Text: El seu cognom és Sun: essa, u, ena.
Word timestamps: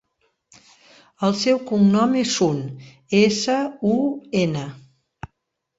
El 1.27 1.35
seu 1.41 1.61
cognom 1.73 2.17
és 2.23 2.33
Sun: 2.39 2.59
essa, 3.21 3.61
u, 3.93 3.97
ena. 4.45 4.67